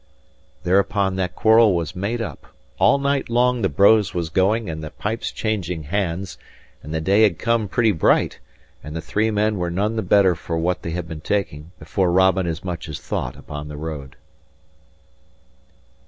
[0.63, 2.47] Thereupon that quarrel was made up;
[2.79, 6.39] all night long the brose was going and the pipes changing hands;
[6.81, 8.39] and the day had come pretty bright,
[8.83, 12.11] and the three men were none the better for what they had been taking, before
[12.11, 14.15] Robin as much as thought upon the road.